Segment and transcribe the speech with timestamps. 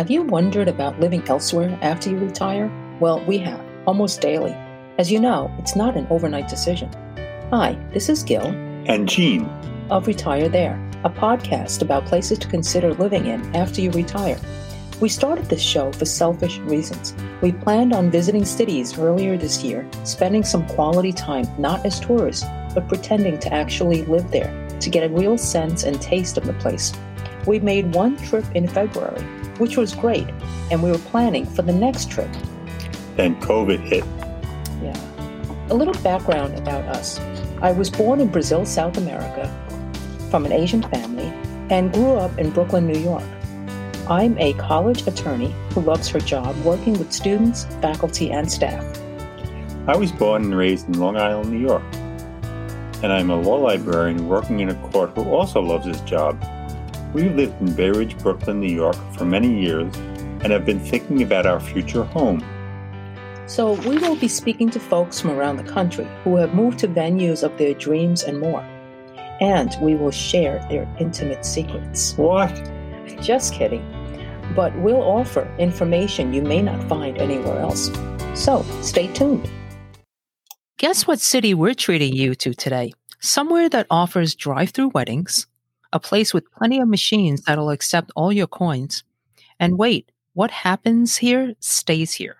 [0.00, 2.72] Have you wondered about living elsewhere after you retire?
[3.00, 4.52] Well, we have, almost daily.
[4.96, 6.88] As you know, it's not an overnight decision.
[7.50, 8.46] Hi, this is Gil.
[8.86, 9.44] And Gene.
[9.90, 14.38] Of Retire There, a podcast about places to consider living in after you retire.
[15.02, 17.14] We started this show for selfish reasons.
[17.42, 22.46] We planned on visiting cities earlier this year, spending some quality time not as tourists,
[22.74, 26.54] but pretending to actually live there to get a real sense and taste of the
[26.54, 26.94] place.
[27.46, 29.22] We made one trip in February,
[29.60, 30.26] which was great,
[30.70, 32.30] and we were planning for the next trip.
[33.16, 34.04] Then COVID hit.
[34.82, 34.98] Yeah.
[35.68, 37.20] A little background about us.
[37.62, 39.46] I was born in Brazil, South America,
[40.30, 41.30] from an Asian family,
[41.68, 43.22] and grew up in Brooklyn, New York.
[44.08, 48.82] I'm a college attorney who loves her job working with students, faculty, and staff.
[49.86, 51.84] I was born and raised in Long Island, New York.
[53.02, 56.42] And I'm a law librarian working in a court who also loves his job.
[57.12, 59.94] We've lived in Bay Ridge, Brooklyn, New York for many years
[60.42, 62.44] and have been thinking about our future home.
[63.46, 66.88] So, we will be speaking to folks from around the country who have moved to
[66.88, 68.62] venues of their dreams and more.
[69.40, 72.16] And we will share their intimate secrets.
[72.16, 72.52] What?
[73.20, 73.84] Just kidding
[74.54, 77.90] but we'll offer information you may not find anywhere else.
[78.34, 79.50] So stay tuned.
[80.78, 82.92] Guess what city we're treating you to today?
[83.20, 85.46] Somewhere that offers drive through weddings,
[85.92, 89.04] a place with plenty of machines that'll accept all your coins.
[89.58, 92.36] And wait, what happens here stays here.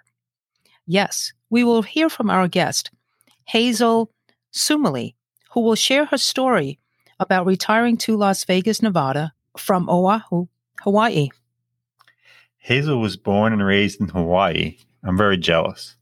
[0.87, 2.91] Yes, we will hear from our guest,
[3.45, 4.11] Hazel
[4.53, 5.15] Sumali,
[5.53, 6.79] who will share her story
[7.19, 10.47] about retiring to Las Vegas, Nevada from Oahu,
[10.81, 11.29] Hawaii.
[12.59, 14.79] Hazel was born and raised in Hawaii.
[15.03, 15.97] I'm very jealous.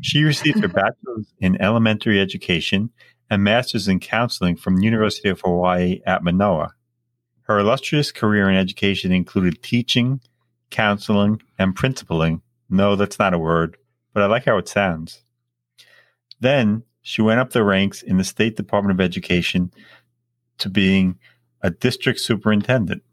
[0.00, 2.90] She received her bachelor's in elementary education
[3.30, 6.72] and master's in counseling from the University of Hawaii at Manoa.
[7.46, 10.20] Her illustrious career in education included teaching,
[10.70, 12.40] counseling, and principaling.
[12.68, 13.76] No, that's not a word,
[14.12, 15.22] but I like how it sounds.
[16.40, 19.72] Then she went up the ranks in the State Department of Education
[20.58, 21.20] to being
[21.62, 23.04] a district superintendent.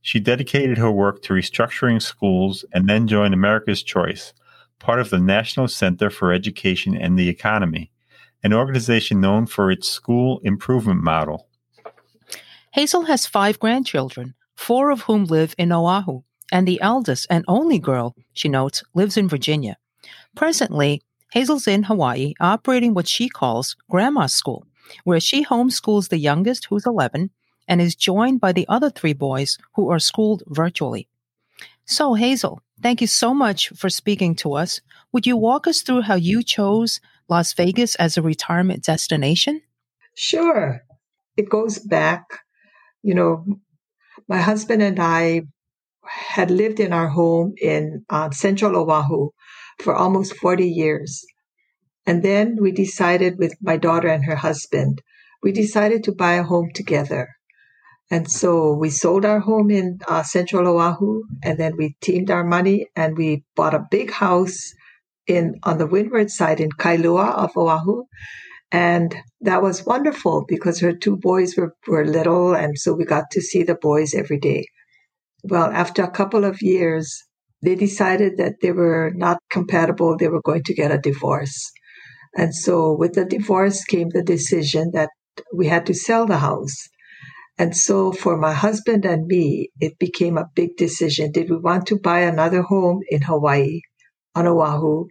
[0.00, 4.32] She dedicated her work to restructuring schools and then joined America's Choice,
[4.80, 7.92] part of the National Center for Education and the Economy,
[8.42, 11.46] an organization known for its school improvement model.
[12.72, 16.22] Hazel has five grandchildren, four of whom live in Oahu,
[16.52, 19.76] and the eldest and only girl, she notes, lives in Virginia.
[20.36, 24.66] Presently, Hazel's in Hawaii operating what she calls Grandma's School,
[25.04, 27.30] where she homeschools the youngest, who's 11,
[27.66, 31.08] and is joined by the other three boys who are schooled virtually.
[31.84, 34.80] So, Hazel, thank you so much for speaking to us.
[35.12, 39.62] Would you walk us through how you chose Las Vegas as a retirement destination?
[40.14, 40.84] Sure.
[41.36, 42.40] It goes back,
[43.02, 43.44] you know,
[44.28, 45.42] my husband and I
[46.04, 49.30] had lived in our home in uh, central Oahu
[49.80, 51.24] for almost 40 years.
[52.06, 55.02] And then we decided with my daughter and her husband,
[55.42, 57.28] we decided to buy a home together.
[58.10, 62.44] And so we sold our home in uh, central Oahu and then we teamed our
[62.44, 64.58] money and we bought a big house
[65.28, 68.04] in on the windward side in Kailua of Oahu.
[68.72, 73.24] And that was wonderful because her two boys were, were little and so we got
[73.32, 74.66] to see the boys every day.
[75.42, 77.24] Well, after a couple of years,
[77.62, 80.16] they decided that they were not compatible.
[80.16, 81.70] They were going to get a divorce.
[82.36, 85.10] And so with the divorce came the decision that
[85.54, 86.88] we had to sell the house.
[87.58, 91.32] And so for my husband and me, it became a big decision.
[91.32, 93.80] Did we want to buy another home in Hawaii,
[94.34, 95.08] on Oahu,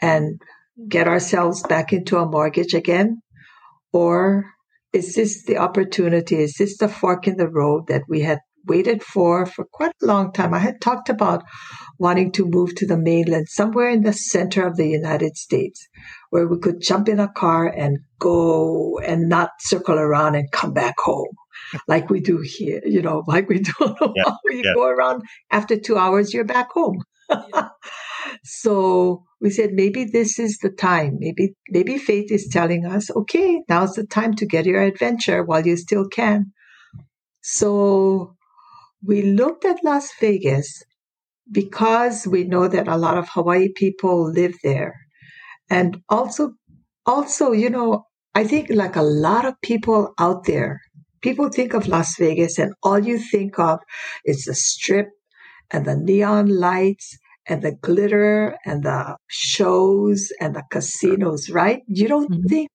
[0.00, 0.40] and
[0.88, 3.22] get ourselves back into a mortgage again?
[3.92, 4.44] Or
[4.92, 6.36] is this the opportunity?
[6.36, 10.06] Is this the fork in the road that we had waited for for quite a
[10.06, 10.54] long time?
[10.54, 11.44] I had talked about
[11.98, 15.86] wanting to move to the mainland, somewhere in the center of the United States,
[16.30, 20.72] where we could jump in a car and go and not circle around and come
[20.72, 21.34] back home
[21.88, 23.72] like we do here, you know, like we do.
[23.80, 24.74] Yeah, you yeah.
[24.74, 27.02] go around after two hours, you're back home.
[28.44, 31.16] so we said maybe this is the time.
[31.18, 35.66] Maybe maybe fate is telling us, okay, now's the time to get your adventure while
[35.66, 36.52] you still can.
[37.42, 38.36] So
[39.02, 40.82] we looked at Las Vegas
[41.50, 44.94] because we know that a lot of Hawaii people live there.
[45.70, 46.52] And also
[47.06, 48.04] also, you know,
[48.34, 50.80] I think like a lot of people out there
[51.24, 53.80] people think of Las Vegas and all you think of
[54.26, 55.08] is the strip
[55.72, 57.16] and the neon lights
[57.48, 61.82] and the glitter and the shows and the casinos, right?
[61.86, 62.46] You don't mm-hmm.
[62.48, 62.70] think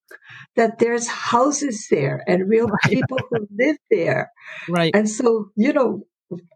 [0.56, 4.30] that there's houses there and real people who live there.
[4.68, 4.94] Right.
[4.94, 6.04] And so, you know,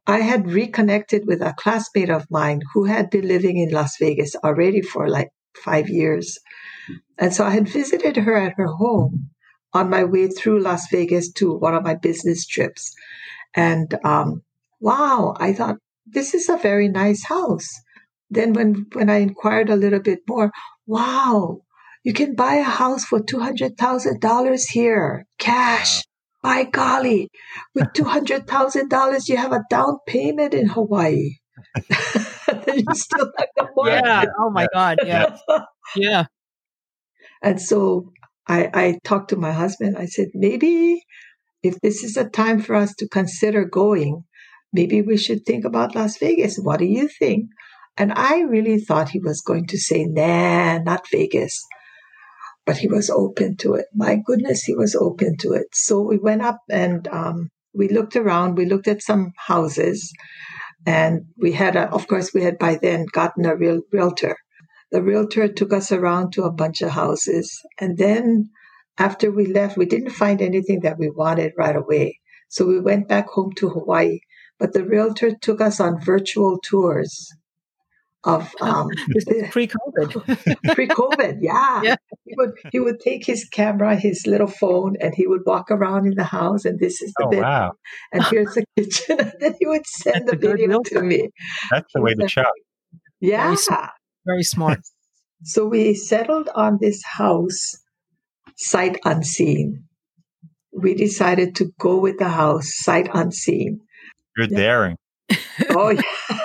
[0.07, 4.37] I had reconnected with a classmate of mine who had been living in Las Vegas
[4.37, 6.39] already for like five years.
[7.19, 9.31] And so I had visited her at her home
[9.73, 12.95] on my way through Las Vegas to one of my business trips.
[13.55, 14.43] And um,
[14.81, 15.77] wow, I thought,
[16.07, 17.69] this is a very nice house.
[18.35, 20.51] Then when, when I inquired a little bit more,
[20.87, 21.61] wow,
[22.05, 25.97] you can buy a house for $200,000 here, cash.
[25.97, 26.03] Wow.
[26.43, 27.31] By golly,
[27.75, 31.37] with $200,000, you have a down payment in Hawaii.
[31.79, 34.25] you still have the Yeah.
[34.39, 34.99] Oh my God.
[35.07, 35.37] Yeah.
[35.97, 36.25] yeah.
[37.43, 38.13] And so
[38.47, 39.97] I, I talked to my husband.
[39.97, 41.03] I said, maybe
[41.63, 44.25] if this is a time for us to consider going,
[44.73, 46.59] maybe we should think about Las Vegas.
[46.59, 47.47] What do you think?
[47.97, 51.65] And I really thought he was going to say, nah, not Vegas.
[52.67, 53.87] But he was open to it.
[53.95, 55.67] My goodness, he was open to it.
[55.73, 58.57] So we went up and um, we looked around.
[58.57, 60.13] We looked at some houses.
[60.87, 64.37] And we had, a, of course, we had by then gotten a real realtor.
[64.91, 67.61] The realtor took us around to a bunch of houses.
[67.81, 68.51] And then
[68.99, 72.19] after we left, we didn't find anything that we wanted right away.
[72.49, 74.19] So we went back home to Hawaii.
[74.59, 77.33] But the realtor took us on virtual tours
[78.25, 78.89] of um,
[79.51, 80.57] pre-COVID.
[80.75, 81.83] pre-COVID, yeah.
[81.83, 81.97] yeah.
[82.25, 86.07] He would he would take his camera, his little phone, and he would walk around
[86.07, 86.65] in the house.
[86.65, 87.73] And this is the oh, bed, wow.
[88.13, 89.21] and here's the kitchen.
[89.21, 91.31] And then he would send That's the video to me.
[91.71, 92.53] That's the way to shop.
[93.21, 93.89] Yeah, very,
[94.27, 94.81] very smart.
[95.43, 97.77] So we settled on this house,
[98.57, 99.85] sight unseen.
[100.73, 103.81] We decided to go with the house, sight unseen.
[104.37, 104.97] You're daring.
[105.71, 106.39] oh yeah.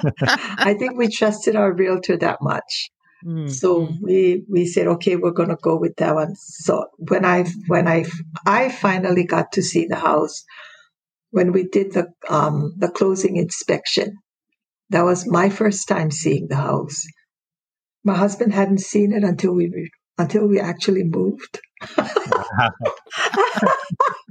[0.58, 2.90] I think we trusted our realtor that much.
[3.24, 3.50] Mm.
[3.50, 6.34] So we we said, okay, we're gonna go with that one.
[6.36, 8.04] So when I when I
[8.46, 10.44] I finally got to see the house,
[11.30, 14.16] when we did the um, the closing inspection,
[14.90, 17.04] that was my first time seeing the house.
[18.04, 21.60] My husband hadn't seen it until we until we actually moved.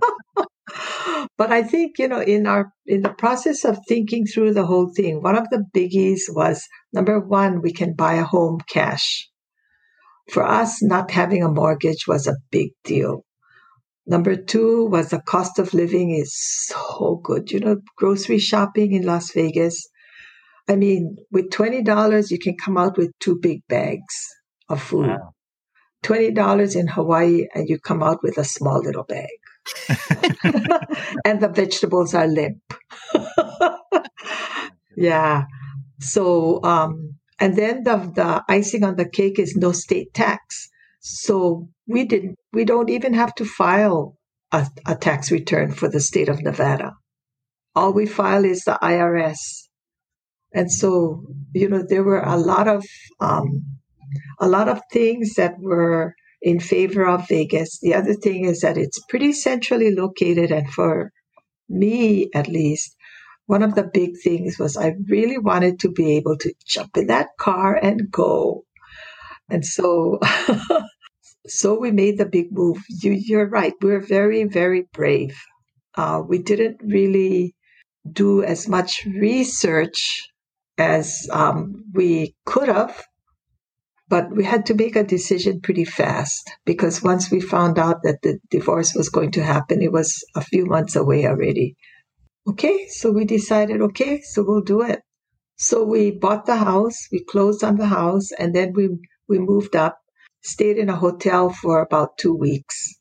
[1.41, 4.91] but I think, you know, in our in the process of thinking through the whole
[4.95, 9.27] thing, one of the biggies was number one, we can buy a home cash.
[10.29, 13.25] For us, not having a mortgage was a big deal.
[14.05, 17.49] Number two was the cost of living is so good.
[17.49, 19.89] You know, grocery shopping in Las Vegas.
[20.69, 24.27] I mean, with $20, you can come out with two big bags
[24.69, 25.07] of food.
[25.07, 25.33] Wow.
[26.03, 29.40] $20 in Hawaii, and you come out with a small little bag.
[31.25, 32.62] and the vegetables are limp.
[34.98, 35.46] yeah.
[36.00, 40.69] So, um, and then the, the icing on the cake is no state tax.
[41.00, 44.16] So we didn't, we don't even have to file
[44.52, 46.94] a, a tax return for the state of Nevada.
[47.75, 49.38] All we file is the IRS.
[50.54, 51.24] And so,
[51.54, 52.86] you know, there were a lot of,
[53.19, 53.63] um,
[54.40, 57.79] a lot of things that were in favor of Vegas.
[57.79, 60.51] The other thing is that it's pretty centrally located.
[60.51, 61.11] And for
[61.69, 62.95] me, at least,
[63.45, 67.07] one of the big things was I really wanted to be able to jump in
[67.07, 68.63] that car and go.
[69.49, 70.19] And so,
[71.47, 72.77] so we made the big move.
[72.89, 73.73] You, you're right.
[73.81, 75.38] We're very, very brave.
[75.95, 77.53] Uh, we didn't really
[78.09, 80.29] do as much research
[80.77, 83.03] as um, we could have
[84.12, 88.22] but we had to make a decision pretty fast because once we found out that
[88.22, 91.77] the divorce was going to happen, it was a few months away already.
[92.46, 95.00] Okay, so we decided, okay, so we'll do it.
[95.56, 98.89] So we bought the house, we closed on the house, and then we,
[99.30, 99.98] we moved up,
[100.41, 102.94] stayed in a hotel for about two weeks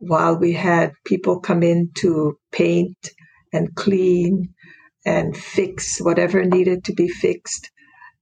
[0.00, 2.98] while we had people come in to paint
[3.54, 4.52] and clean
[5.06, 7.70] and fix whatever needed to be fixed.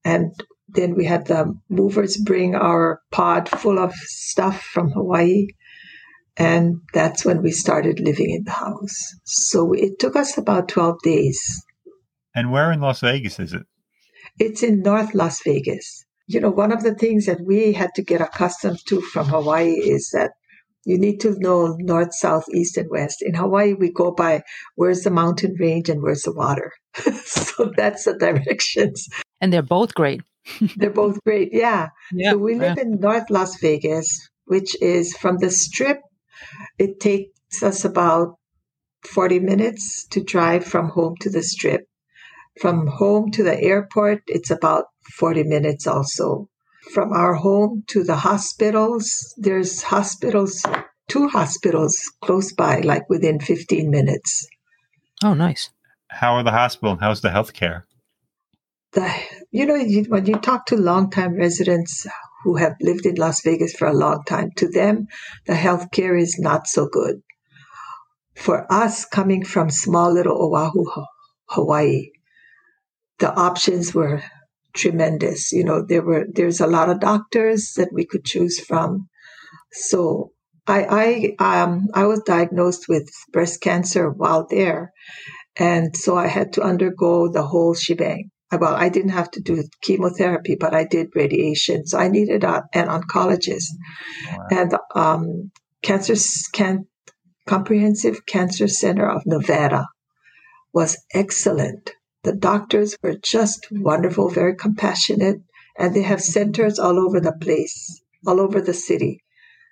[0.04, 0.30] And
[0.68, 5.48] then we had the movers bring our pod full of stuff from Hawaii.
[6.36, 9.14] And that's when we started living in the house.
[9.24, 11.64] So it took us about 12 days.
[12.34, 13.62] And where in Las Vegas is it?
[14.38, 16.04] It's in North Las Vegas.
[16.26, 19.70] You know, one of the things that we had to get accustomed to from Hawaii
[19.70, 20.32] is that
[20.84, 23.22] you need to know north, south, east, and west.
[23.22, 24.42] In Hawaii, we go by
[24.74, 26.72] where's the mountain range and where's the water.
[27.24, 29.08] so that's the directions.
[29.40, 30.20] And they're both great.
[30.76, 31.50] They're both great.
[31.52, 31.88] Yeah.
[32.12, 32.82] yeah so we live yeah.
[32.82, 36.00] in North Las Vegas, which is from the strip.
[36.78, 38.36] It takes us about
[39.04, 41.86] 40 minutes to drive from home to the strip.
[42.60, 46.48] From home to the airport, it's about 40 minutes also.
[46.94, 50.64] From our home to the hospitals, there's hospitals,
[51.08, 54.46] two hospitals close by, like within 15 minutes.
[55.24, 55.70] Oh, nice.
[56.08, 57.86] How are the hospital how's the health care?
[58.96, 59.12] The,
[59.50, 62.06] you know, you, when you talk to longtime residents
[62.44, 65.08] who have lived in Las Vegas for a long time, to them,
[65.46, 67.16] the health care is not so good.
[68.34, 70.86] For us, coming from small little Oahu,
[71.50, 72.06] Hawaii,
[73.18, 74.22] the options were
[74.74, 75.52] tremendous.
[75.52, 79.10] You know, there were there's a lot of doctors that we could choose from.
[79.72, 80.32] So
[80.66, 84.92] I I um I was diagnosed with breast cancer while there,
[85.58, 88.30] and so I had to undergo the whole shebang.
[88.52, 91.86] Well, I didn't have to do chemotherapy, but I did radiation.
[91.86, 93.70] So I needed a, an oncologist,
[94.30, 94.46] wow.
[94.50, 95.50] and um,
[95.82, 96.14] cancer
[96.52, 96.86] can
[97.46, 99.86] comprehensive cancer center of Nevada
[100.72, 101.92] was excellent.
[102.22, 105.40] The doctors were just wonderful, very compassionate,
[105.78, 109.22] and they have centers all over the place, all over the city.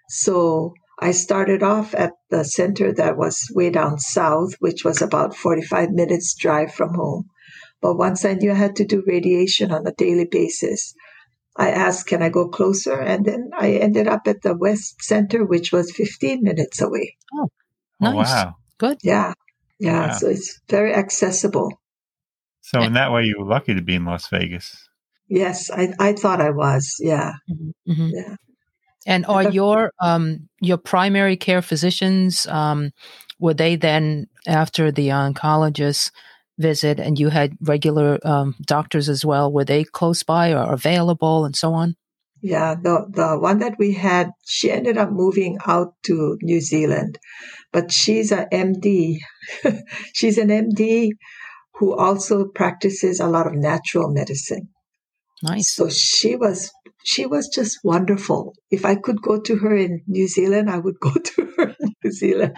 [0.08, 5.36] So I started off at the center that was way down south, which was about
[5.36, 7.24] 45 minutes drive from home.
[7.84, 10.94] But once I knew I had to do radiation on a daily basis,
[11.54, 12.98] I asked, can I go closer?
[12.98, 17.18] And then I ended up at the West Center, which was 15 minutes away.
[17.34, 17.50] Oh,
[18.00, 18.14] nice.
[18.14, 18.54] Oh, wow.
[18.78, 18.96] Good.
[19.02, 19.34] Yeah.
[19.78, 21.68] Yeah, so it's very accessible.
[22.62, 24.88] So in that way, you were lucky to be in Las Vegas.
[25.28, 26.96] Yes, I, I thought I was.
[27.00, 27.92] Yeah, mm-hmm.
[27.92, 28.08] mm-hmm.
[28.14, 28.36] yeah.
[29.06, 32.92] And are your um, your primary care physicians um,
[33.38, 36.12] were they then after the oncologist
[36.58, 39.52] visit, and you had regular um, doctors as well?
[39.52, 41.96] Were they close by or available, and so on?
[42.40, 47.18] Yeah, the the one that we had, she ended up moving out to New Zealand,
[47.72, 49.16] but she's a MD.
[50.12, 51.10] she's an MD
[51.76, 54.68] who also practices a lot of natural medicine.
[55.42, 55.74] Nice.
[55.74, 56.70] So she was
[57.04, 58.54] she was just wonderful.
[58.70, 61.94] If I could go to her in New Zealand, I would go to her in
[62.02, 62.56] New Zealand.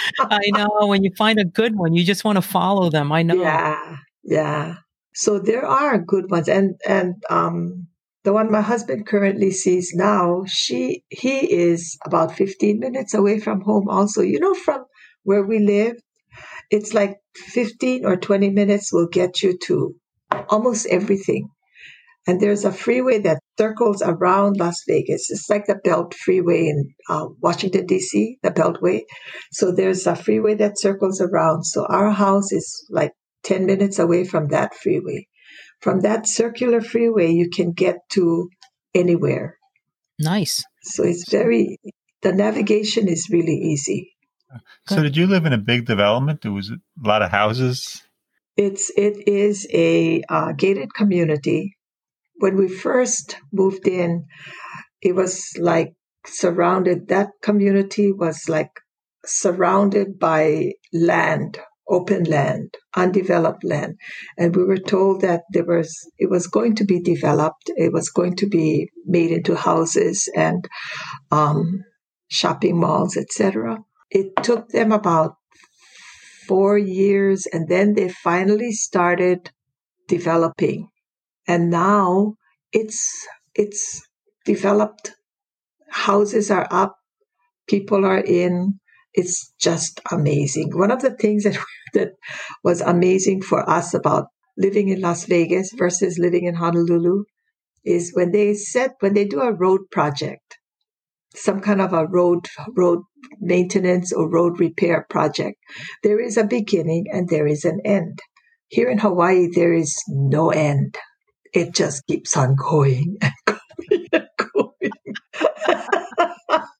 [0.20, 3.12] I know when you find a good one, you just want to follow them.
[3.12, 3.34] I know.
[3.34, 4.74] Yeah, yeah.
[5.14, 7.88] So there are good ones, and and um,
[8.24, 13.60] the one my husband currently sees now, she he is about 15 minutes away from
[13.60, 14.22] home also.
[14.22, 14.84] You know, from
[15.24, 15.96] where we live,
[16.70, 19.94] it's like 15 or 20 minutes will get you to
[20.48, 21.48] almost everything.
[22.26, 25.28] And there's a freeway that circles around Las Vegas.
[25.30, 29.02] It's like the Belt Freeway in uh, Washington, D.C., the Beltway.
[29.50, 31.64] So there's a freeway that circles around.
[31.64, 33.12] So our house is like
[33.42, 35.26] 10 minutes away from that freeway.
[35.80, 38.48] From that circular freeway, you can get to
[38.94, 39.58] anywhere.
[40.20, 40.64] Nice.
[40.82, 41.78] So it's very,
[42.22, 44.12] the navigation is really easy.
[44.86, 46.42] So did you live in a big development?
[46.42, 48.02] There was a lot of houses?
[48.56, 51.76] It's, it is a uh, gated community.
[52.42, 54.24] When we first moved in,
[55.00, 55.94] it was like
[56.26, 58.72] surrounded, that community was like
[59.24, 63.94] surrounded by land open land, undeveloped land.
[64.36, 67.70] And we were told that there was, it was going to be developed.
[67.76, 70.66] It was going to be made into houses and
[71.30, 71.84] um,
[72.28, 73.78] shopping malls, etc.
[74.10, 75.36] It took them about
[76.48, 79.50] four years and then they finally started
[80.08, 80.88] developing.
[81.46, 82.34] And now
[82.72, 84.02] it's, it's
[84.44, 85.14] developed.
[85.90, 86.96] Houses are up.
[87.68, 88.80] People are in
[89.14, 90.70] it's just amazing.
[90.72, 91.58] One of the things that
[91.94, 92.12] that
[92.64, 97.24] was amazing for us about living in Las Vegas versus living in Honolulu
[97.84, 100.58] is when they said when they do a road project,
[101.34, 102.46] some kind of a road
[102.76, 103.00] road
[103.40, 105.58] maintenance or road repair project,
[106.02, 108.18] there is a beginning and there is an end.
[108.68, 110.96] Here in Hawaii, there is no end.
[111.52, 113.34] It just keeps on going and
[113.92, 114.92] going and going.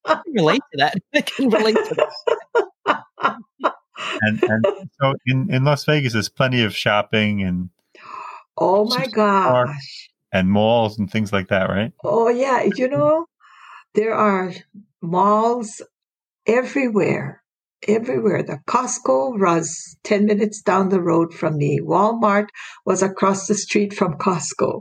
[0.05, 0.95] I can relate to that.
[1.14, 3.37] I can relate to that.
[4.23, 4.67] and, and
[5.00, 7.71] so in, in Las Vegas, there's plenty of shopping and
[8.57, 11.93] oh my gosh, and malls and things like that, right?
[12.05, 13.26] Oh yeah, you know
[13.95, 14.52] there are
[15.00, 15.83] malls
[16.47, 17.41] everywhere,
[17.89, 18.43] everywhere.
[18.43, 21.81] The Costco was ten minutes down the road from me.
[21.81, 22.49] Walmart
[22.85, 24.81] was across the street from Costco.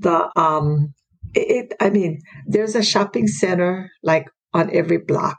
[0.00, 0.94] The um,
[1.34, 5.38] it, I mean, there's a shopping center like on every block.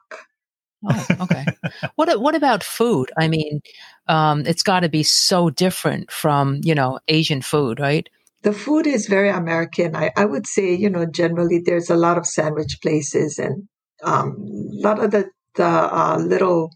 [0.86, 1.46] Oh, okay.
[1.96, 3.12] what what about food?
[3.18, 3.62] I mean,
[4.08, 8.10] um, it's got to be so different from you know Asian food, right?
[8.44, 9.96] The food is very American.
[9.96, 13.70] I, I would say, you know, generally there's a lot of sandwich places and
[14.03, 16.69] um, a lot of the the uh, little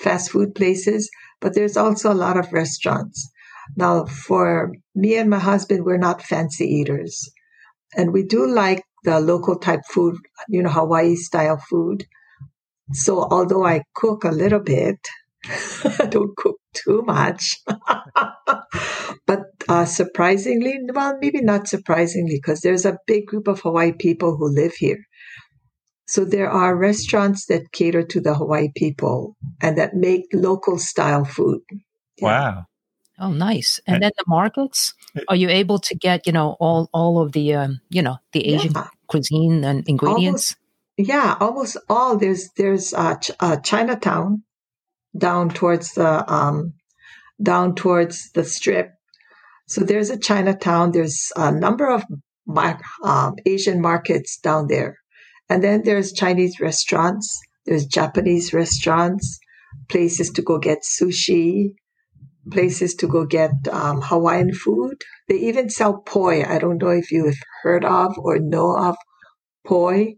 [0.00, 1.10] fast food places,
[1.40, 3.30] but there's also a lot of restaurants.
[3.76, 7.30] Now, for me and my husband, we're not fancy eaters,
[7.96, 10.16] and we do like the local type food,
[10.48, 12.04] you know, Hawaii style food.
[12.92, 14.98] So although I cook a little bit,
[15.98, 17.56] I don't cook too much.
[19.26, 24.36] but uh, surprisingly, well, maybe not surprisingly, because there's a big group of Hawaii people
[24.36, 24.98] who live here.
[26.12, 31.24] So there are restaurants that cater to the Hawaii people and that make local style
[31.24, 31.62] food.
[32.18, 32.26] Yeah.
[32.26, 32.66] Wow.
[33.18, 33.80] Oh, nice!
[33.86, 34.92] And, and, then the markets.
[35.28, 38.46] Are you able to get you know all all of the um, you know the
[38.46, 38.88] Asian yeah.
[39.06, 40.54] cuisine and ingredients?
[40.98, 42.18] Almost, yeah, almost all.
[42.18, 44.42] There's there's uh, Ch- uh, Chinatown
[45.16, 46.74] down towards the um,
[47.40, 48.90] down towards the strip.
[49.66, 50.92] So there's a Chinatown.
[50.92, 52.04] There's a number of
[53.02, 54.98] um, Asian markets down there,
[55.52, 57.38] and then there's Chinese restaurants.
[57.66, 59.38] There's Japanese restaurants,
[59.90, 61.74] places to go get sushi,
[62.50, 64.96] places to go get um, Hawaiian food.
[65.28, 66.42] They even sell poi.
[66.42, 68.96] I don't know if you've heard of or know of
[69.66, 70.14] poi.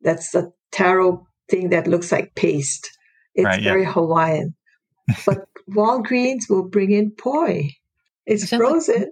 [0.00, 2.88] That's the taro thing that looks like paste.
[3.34, 3.92] It's right, very yeah.
[3.92, 4.54] Hawaiian.
[5.26, 7.70] But Walgreens will bring in poi.
[8.26, 9.00] It's frozen.
[9.00, 9.08] Like,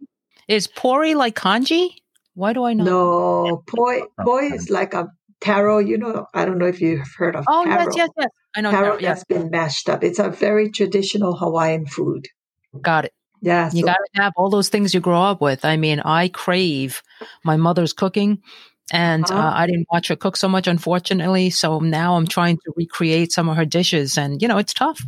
[0.46, 1.88] is pori like kanji?
[2.34, 2.84] Why do I know?
[2.84, 5.08] No, poi poi is like a
[5.40, 5.78] taro.
[5.78, 7.44] You know, I don't know if you've heard of.
[7.48, 7.84] Oh taro.
[7.84, 8.28] yes, yes, yes.
[8.56, 8.98] I know taro.
[8.98, 10.04] Taro has been mashed up.
[10.04, 12.28] It's a very traditional Hawaiian food.
[12.80, 13.12] Got it.
[13.42, 15.64] Yeah, you so, got to have all those things you grow up with.
[15.64, 17.02] I mean, I crave
[17.42, 18.42] my mother's cooking,
[18.92, 19.38] and uh-huh.
[19.38, 21.48] uh, I didn't watch her cook so much, unfortunately.
[21.50, 25.02] So now I'm trying to recreate some of her dishes, and you know, it's tough.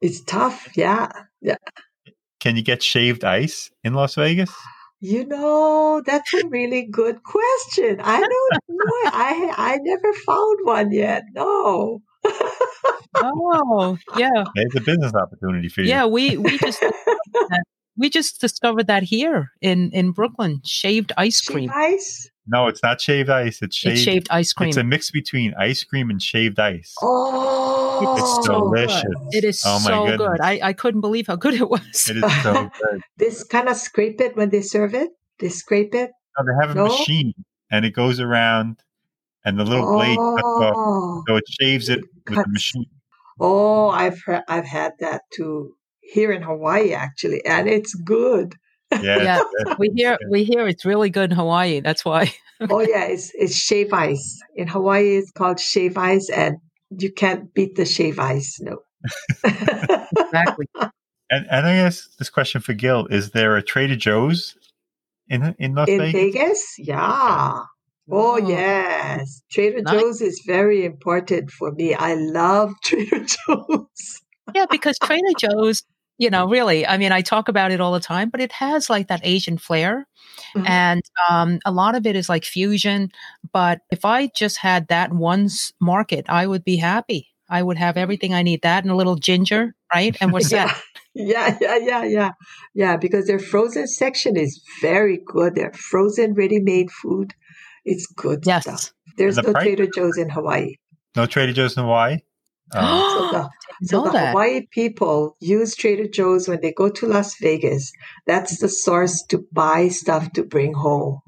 [0.00, 0.68] It's tough.
[0.76, 1.56] Yeah, yeah.
[2.40, 4.52] Can you get shaved ice in Las Vegas?
[5.00, 8.00] You know, that's a really good question.
[8.00, 9.10] I don't know.
[9.12, 11.24] I I never found one yet.
[11.34, 12.00] No.
[13.14, 14.44] oh, yeah.
[14.54, 15.88] It's a business opportunity for you.
[15.88, 16.82] Yeah, we we just
[17.96, 21.68] we just discovered that here in in Brooklyn, shaved ice cream.
[21.68, 22.30] Shaved ice?
[22.48, 23.60] No, it's not shaved ice.
[23.60, 24.68] It's shaved, it's shaved ice cream.
[24.68, 26.94] It's a mix between ice cream and shaved ice.
[27.02, 29.02] Oh, it's delicious.
[29.02, 29.34] Good.
[29.34, 30.40] It is oh so good.
[30.40, 32.08] I, I couldn't believe how good it was.
[32.08, 33.00] It is so good.
[33.16, 35.10] this kind of scrape it when they serve it.
[35.40, 36.12] They scrape it.
[36.38, 36.86] No, they have a no?
[36.86, 37.34] machine,
[37.70, 38.82] and it goes around,
[39.44, 41.24] and the little oh, blade cuts off, oh.
[41.26, 42.86] so it shaves it, it with the machine.
[43.40, 48.54] Oh, I've heard, I've had that too here in Hawaii actually, and it's good.
[48.92, 49.74] Yeah, yeah.
[49.78, 51.80] we hear we hear it's really good in Hawaii.
[51.80, 52.32] That's why.
[52.70, 55.16] oh yeah, it's it's shave ice in Hawaii.
[55.16, 56.58] It's called shave ice, and
[56.90, 58.58] you can't beat the shave ice.
[58.60, 58.78] No.
[59.44, 60.66] exactly.
[61.28, 64.56] And and I guess this question for Gil: Is there a Trader Joe's
[65.28, 66.12] in in Las in Vegas?
[66.12, 66.74] Vegas?
[66.78, 67.62] Yeah.
[68.08, 69.42] Oh, oh, yes.
[69.50, 70.00] Trader nice.
[70.00, 71.94] Joe's is very important for me.
[71.94, 74.22] I love Trader Joe's.
[74.54, 75.82] yeah, because Trader Joe's,
[76.18, 78.88] you know, really, I mean, I talk about it all the time, but it has
[78.88, 80.06] like that Asian flair.
[80.54, 80.66] Mm-hmm.
[80.66, 83.10] And um, a lot of it is like fusion.
[83.52, 85.48] But if I just had that one
[85.80, 87.28] market, I would be happy.
[87.48, 90.16] I would have everything I need that and a little ginger, right?
[90.20, 90.74] And we're set.
[91.14, 92.30] yeah, yeah, yeah, yeah.
[92.74, 95.54] Yeah, because their frozen section is very good.
[95.54, 97.34] Their frozen ready made food
[97.86, 98.64] it's good yes.
[98.64, 98.92] stuff.
[99.16, 99.64] There's the no price?
[99.64, 100.74] Trader Joe's in Hawaii.
[101.14, 102.18] No Trader Joe's in Hawaii?
[102.74, 103.50] Oh.
[103.88, 107.92] so the, so the Hawaii people use Trader Joe's when they go to Las Vegas.
[108.26, 111.20] That's the source to buy stuff to bring home.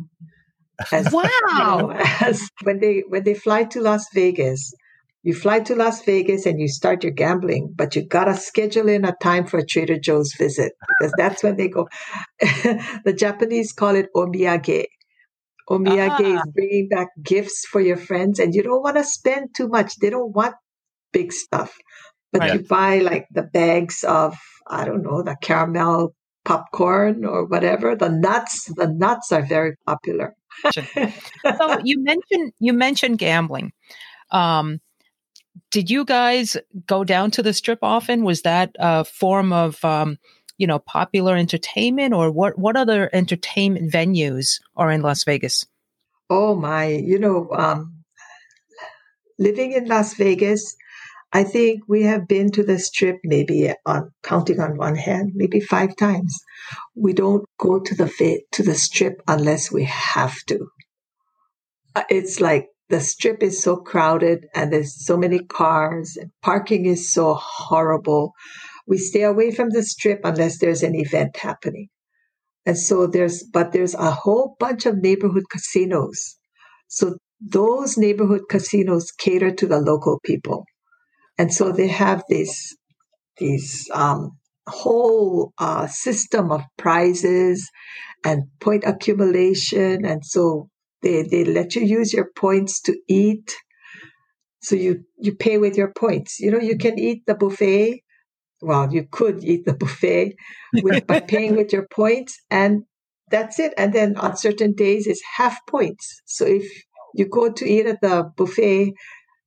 [0.92, 1.22] As, wow!
[1.24, 4.72] You know, as when they when they fly to Las Vegas,
[5.22, 9.04] you fly to Las Vegas and you start your gambling, but you gotta schedule in
[9.04, 11.88] a time for a Trader Joe's visit because that's when they go.
[12.40, 14.84] the Japanese call it omiyage.
[15.68, 16.50] Omiyage is ah.
[16.54, 19.96] bringing back gifts for your friends, and you don't want to spend too much.
[19.96, 20.54] They don't want
[21.12, 21.76] big stuff,
[22.32, 22.54] but right.
[22.54, 27.96] you buy like the bags of I don't know the caramel popcorn or whatever.
[27.96, 30.34] The nuts, the nuts are very popular.
[30.72, 30.82] so
[31.84, 33.72] you mentioned you mentioned gambling.
[34.30, 34.80] Um,
[35.70, 38.24] did you guys go down to the strip often?
[38.24, 40.18] Was that a form of um,
[40.58, 45.64] you know, popular entertainment or what, what other entertainment venues are in Las Vegas?
[46.28, 48.04] Oh my, you know, um,
[49.38, 50.76] living in Las Vegas,
[51.32, 55.60] I think we have been to the strip maybe on counting on one hand, maybe
[55.60, 56.34] five times.
[56.96, 60.68] We don't go to the to the strip unless we have to.
[61.94, 66.86] Uh, it's like the strip is so crowded and there's so many cars and parking
[66.86, 68.32] is so horrible
[68.88, 71.88] we stay away from the strip unless there's an event happening.
[72.64, 76.38] And so there's, but there's a whole bunch of neighborhood casinos.
[76.88, 80.64] So those neighborhood casinos cater to the local people.
[81.38, 82.76] And so they have this,
[83.38, 84.32] these, um,
[84.66, 87.70] whole uh, system of prizes
[88.24, 90.04] and point accumulation.
[90.04, 90.68] And so
[91.02, 93.54] they, they let you use your points to eat.
[94.60, 96.40] So you, you pay with your points.
[96.40, 98.02] You know, you can eat the buffet
[98.60, 100.34] well, you could eat the buffet
[100.74, 102.82] with, by paying with your points, and
[103.30, 103.72] that's it.
[103.76, 106.20] And then on certain days, it's half points.
[106.26, 106.64] So if
[107.14, 108.94] you go to eat at the buffet,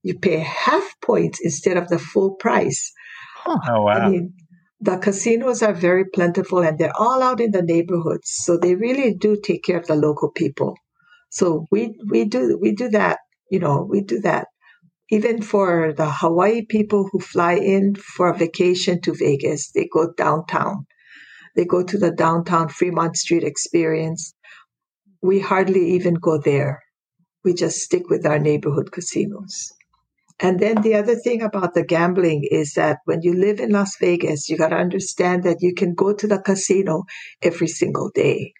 [0.04, 2.92] you pay half points instead of the full price.
[3.46, 3.92] Oh, wow.
[3.92, 4.34] I mean,
[4.80, 8.32] the casinos are very plentiful and they're all out in the neighborhoods.
[8.44, 10.76] So they really do take care of the local people.
[11.30, 14.48] So we, we do, we do that, you know, we do that.
[15.12, 20.14] Even for the Hawaii people who fly in for a vacation to Vegas, they go
[20.18, 20.88] downtown.
[21.56, 24.34] They go to the downtown Fremont Street experience.
[25.22, 26.82] We hardly even go there.
[27.44, 29.72] We just stick with our neighborhood casinos.
[30.42, 33.96] And then the other thing about the gambling is that when you live in Las
[34.00, 37.04] Vegas, you got to understand that you can go to the casino
[37.44, 38.54] every single day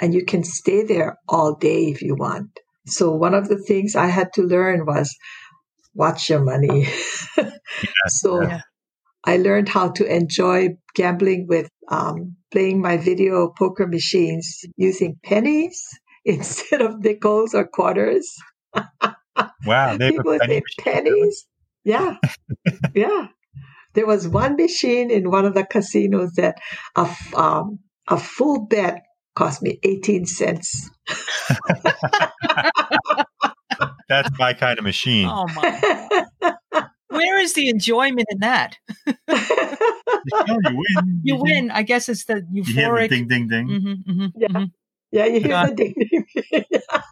[0.00, 2.48] and you can stay there all day if you want.
[2.86, 5.14] So one of the things I had to learn was
[5.94, 6.88] watch your money.
[8.08, 8.62] so yeah.
[9.26, 15.84] I learned how to enjoy gambling with um, playing my video poker machines using pennies
[16.24, 18.34] instead of nickels or quarters.
[19.66, 21.46] Wow, they people penny say pennies.
[21.84, 22.16] Yeah,
[22.94, 23.28] yeah.
[23.94, 26.58] There was one machine in one of the casinos that
[26.96, 29.02] a um, a full bet
[29.34, 30.90] cost me eighteen cents.
[34.08, 35.28] That's my kind of machine.
[35.30, 36.16] Oh my!
[37.08, 38.76] Where is the enjoyment in that?
[39.06, 39.14] you,
[40.46, 41.20] win.
[41.24, 41.70] You, win.
[41.70, 43.08] I guess it's the euphoric.
[43.08, 43.68] The ding, ding, ding.
[43.68, 44.48] Mm-hmm, mm-hmm, yeah.
[44.48, 44.64] Mm-hmm.
[45.10, 46.64] yeah, you hear the ding ding, ding.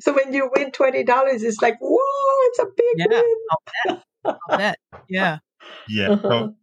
[0.00, 1.98] so when you win twenty dollars, it's like, whoa,
[2.48, 3.34] it's a big yeah, win.
[3.50, 4.02] I'll bet.
[4.24, 4.78] I'll bet.
[5.08, 5.38] Yeah.
[5.88, 6.10] Yeah.
[6.10, 6.28] Uh-huh.
[6.28, 6.54] So,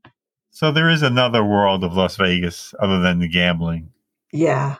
[0.49, 3.91] so there is another world of Las Vegas other than the gambling.
[4.33, 4.75] Yeah.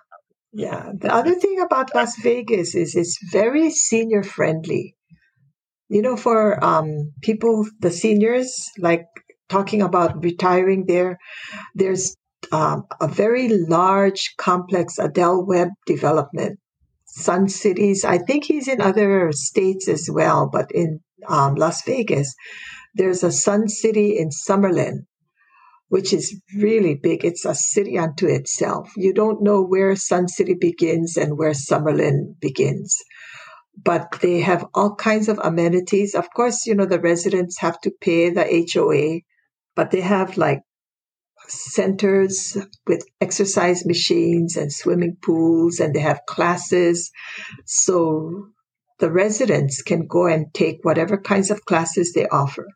[0.52, 0.92] Yeah.
[0.94, 4.96] The other thing about Las Vegas is it's very senior friendly.
[5.88, 9.06] You know, for um, people, the seniors, like
[9.48, 11.18] talking about retiring there,
[11.76, 12.16] there's
[12.52, 16.60] um, a very large, complex a Del Webb development
[17.20, 18.06] Sun Cities.
[18.06, 22.34] I think he's in other states as well, but in um, Las Vegas,
[22.96, 25.06] there's a Sun City in Summerlin,
[25.90, 27.26] which is really big.
[27.26, 28.92] It's a city unto itself.
[28.96, 32.98] You don't know where Sun City begins and where Summerlin begins.
[33.82, 36.16] But they have all kinds of amenities.
[36.16, 39.22] Of course, you know, the residents have to pay the HOA,
[39.76, 40.62] but they have like
[41.52, 42.58] centers
[42.88, 47.12] with exercise machines and swimming pools, and they have classes.
[47.66, 48.48] So
[49.00, 52.68] the residents can go and take whatever kinds of classes they offer.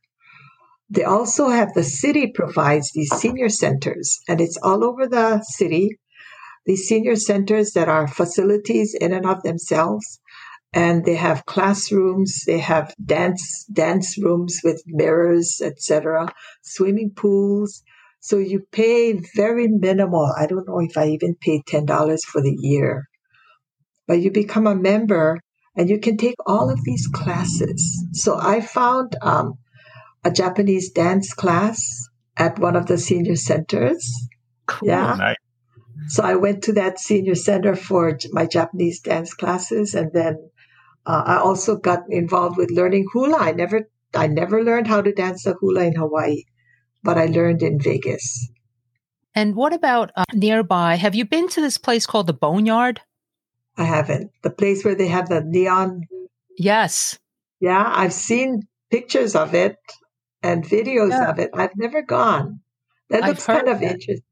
[0.89, 5.97] They also have the city provides these senior centers, and it's all over the city.
[6.65, 10.21] These senior centers that are facilities in and of themselves,
[10.71, 17.83] and they have classrooms, they have dance dance rooms with mirrors, etc., swimming pools,
[18.23, 20.31] so you pay very minimal.
[20.37, 23.09] I don't know if I even paid $10 for the year.
[24.07, 25.41] But you become a member
[25.75, 28.05] and you can take all of these classes.
[28.13, 29.55] So I found um,
[30.23, 31.83] a Japanese dance class
[32.37, 34.09] at one of the senior centers.
[34.67, 34.87] Cool.
[34.87, 35.15] Yeah.
[35.19, 35.35] Nice.
[36.07, 40.49] So I went to that senior center for my Japanese dance classes, and then
[41.05, 43.37] uh, I also got involved with learning hula.
[43.37, 46.43] I never, I never learned how to dance the hula in Hawaii
[47.03, 48.49] but I learned in Vegas.
[49.35, 50.95] And what about uh, nearby?
[50.95, 53.01] Have you been to this place called the Boneyard?
[53.77, 54.31] I haven't.
[54.43, 56.03] The place where they have the neon.
[56.57, 57.17] Yes.
[57.59, 59.77] Yeah, I've seen pictures of it
[60.43, 61.29] and videos yeah.
[61.29, 61.49] of it.
[61.53, 62.59] I've never gone.
[63.09, 63.91] That looks kind of that.
[63.93, 64.23] interesting.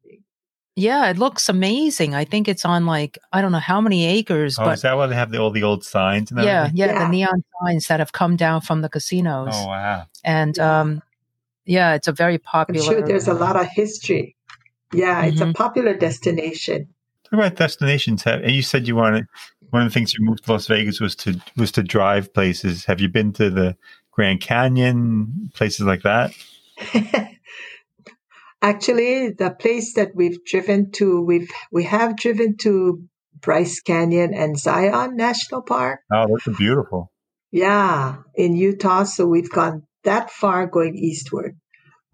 [0.75, 2.15] Yeah, it looks amazing.
[2.15, 4.57] I think it's on like I don't know how many acres.
[4.57, 6.31] Oh, but is that why they have the, all the old signs?
[6.31, 9.53] And yeah, yeah, yeah, the neon signs that have come down from the casinos.
[9.53, 10.05] Oh wow!
[10.23, 11.01] And um,
[11.65, 12.81] yeah, it's a very popular.
[12.81, 14.35] I'm sure there's a lot of history.
[14.93, 15.51] Yeah, it's mm-hmm.
[15.51, 16.87] a popular destination.
[17.23, 18.23] Talk about destinations.
[18.25, 19.25] And you said you wanted
[19.69, 22.85] one of the things you moved to Las Vegas was to was to drive places.
[22.85, 23.77] Have you been to the
[24.11, 26.33] Grand Canyon, places like that?
[28.61, 33.03] Actually, the place that we've driven to, we've we have driven to
[33.39, 36.01] Bryce Canyon and Zion National Park.
[36.11, 37.11] Oh, those are beautiful.
[37.51, 39.03] Yeah, in Utah.
[39.03, 41.57] So we've gone that far going eastward.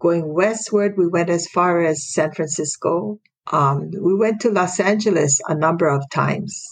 [0.00, 3.18] Going westward, we went as far as San Francisco.
[3.50, 6.62] Um, we went to Los Angeles a number of times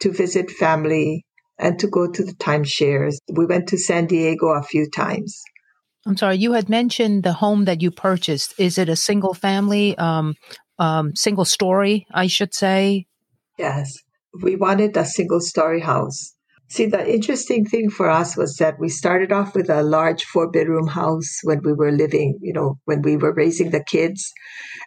[0.00, 1.24] to visit family
[1.58, 3.16] and to go to the timeshares.
[3.32, 5.40] We went to San Diego a few times.
[6.04, 8.54] I'm sorry, you had mentioned the home that you purchased.
[8.58, 10.34] Is it a single family, um,
[10.78, 13.06] um, single story, I should say?
[13.56, 13.96] Yes.
[14.42, 16.34] We wanted a single story house.
[16.72, 20.50] See, the interesting thing for us was that we started off with a large four
[20.50, 24.32] bedroom house when we were living, you know, when we were raising the kids.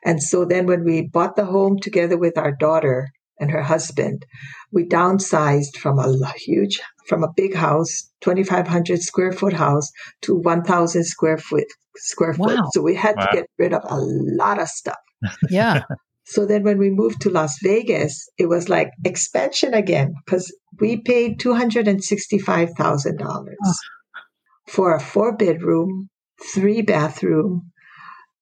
[0.04, 4.26] And so then when we bought the home together with our daughter and her husband,
[4.72, 9.92] we downsized from a huge, from a big house, 2,500 square foot house
[10.24, 11.68] to 1,000 square foot,
[11.98, 12.58] square foot.
[12.58, 12.70] Wow.
[12.74, 13.26] So we had Wow.
[13.28, 14.98] to get rid of a lot of stuff.
[15.52, 15.84] Yeah.
[16.26, 20.98] So then when we moved to Las Vegas, it was like expansion again because we
[20.98, 23.74] paid $265,000 ah.
[24.68, 26.10] for a four bedroom,
[26.54, 27.72] three bathroom.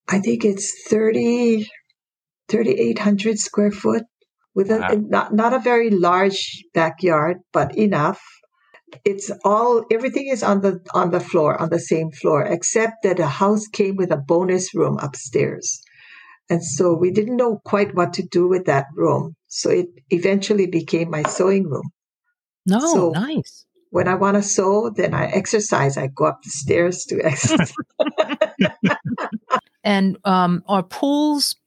[0.08, 1.68] I think it's 30,
[2.48, 4.04] 3,800 square foot
[4.56, 4.96] with a, Wow.
[4.96, 8.22] not, not a very large backyard, but enough.
[9.04, 13.18] It's all, everything is on the, on the floor, on the same floor, except that
[13.18, 15.83] the house came with a bonus room upstairs.
[16.54, 19.36] And so we didn't know quite what to do with that room.
[19.48, 21.90] So it eventually became my sewing room.
[22.68, 23.66] No, So- nice.
[23.90, 25.98] When I want to sew, then I exercise.
[25.98, 27.74] I go up the stairs to exercise.
[29.84, 31.58] And um, are pools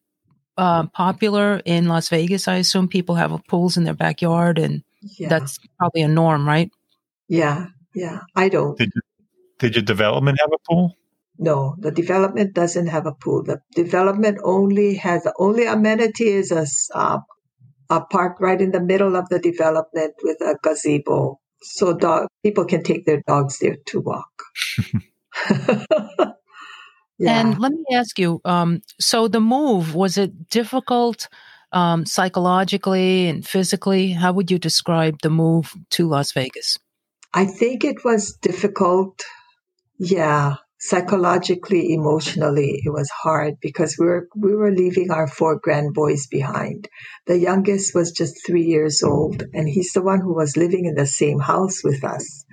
[0.56, 2.48] uh, popular in Las Vegas?
[2.48, 4.82] I assume people have pools in their backyard, and
[5.18, 5.28] yeah.
[5.28, 6.70] that's probably a norm, right?
[7.28, 7.66] yeah.
[7.94, 8.20] Yeah.
[8.34, 8.78] I don't.
[8.78, 8.90] Did,
[9.58, 10.96] did your development have a pool?
[11.38, 13.42] No, the development doesn't have a pool.
[13.44, 17.18] The development only has the only amenity is a, uh,
[17.90, 22.64] a park right in the middle of the development with a gazebo, so dog people
[22.64, 24.42] can take their dogs there to walk.
[27.18, 31.28] yeah, And let me ask you um, so the move, was it difficult
[31.72, 34.12] um, psychologically and physically?
[34.12, 36.78] How would you describe the move to Las Vegas?
[37.34, 39.22] I think it was difficult.
[39.98, 40.56] Yeah,
[40.88, 46.26] psychologically, emotionally, it was hard because we were we were leaving our four grand boys
[46.26, 46.88] behind.
[47.26, 50.94] The youngest was just three years old, and he's the one who was living in
[50.94, 52.44] the same house with us.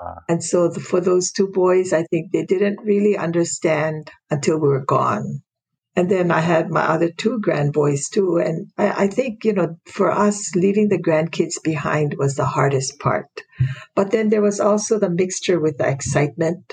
[0.00, 0.14] Ah.
[0.28, 4.68] And so, the, for those two boys, I think they didn't really understand until we
[4.68, 5.42] were gone.
[5.94, 8.38] And then I had my other two grand boys too.
[8.38, 12.98] And I, I think, you know, for us, leaving the grandkids behind was the hardest
[12.98, 13.28] part.
[13.94, 16.72] But then there was also the mixture with the excitement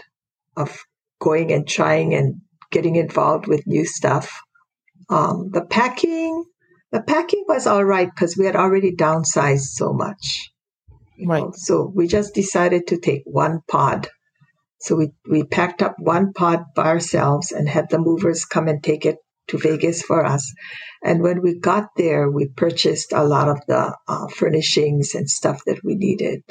[0.60, 0.78] of
[1.22, 2.42] going and trying and
[2.72, 4.42] getting involved with new stuff.
[5.10, 6.46] Um, the packing,
[6.92, 10.52] the packing was all right because we had already downsized so much.
[11.16, 11.46] you know.
[11.46, 11.56] Right.
[11.56, 14.10] So we just decided to take one pod.
[14.82, 18.84] So we, we packed up one pod by ourselves and had the movers come and
[18.84, 19.18] take it
[19.50, 20.54] to Vegas for us.
[21.04, 25.64] And when we got there, we purchased a lot of the uh, furnishings and stuff
[25.66, 26.44] that we needed.